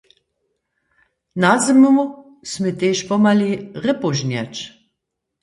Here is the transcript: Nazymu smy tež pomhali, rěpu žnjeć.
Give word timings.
Nazymu 1.43 2.05
smy 2.51 2.71
tež 2.79 2.97
pomhali, 3.09 3.49
rěpu 3.83 4.09
žnjeć. 4.17 4.53